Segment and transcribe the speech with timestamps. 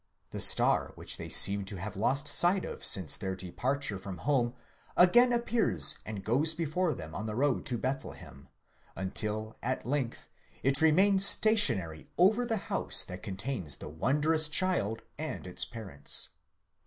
[0.31, 2.27] The star, which they seem to have lost.
[2.27, 4.55] sight of since their departure from home,
[4.97, 8.49] again appears and goes before them on the road to Bethlehem,
[8.95, 10.27] until at length
[10.63, 16.29] it remains stationary over the house that contains the wondrous child and its parents.